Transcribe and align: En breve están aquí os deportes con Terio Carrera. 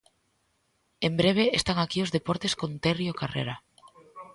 En 1.07 1.13
breve 1.19 1.43
están 1.59 1.77
aquí 1.79 1.99
os 2.05 2.13
deportes 2.17 2.53
con 2.59 2.71
Terio 2.83 3.13
Carrera. 3.21 3.55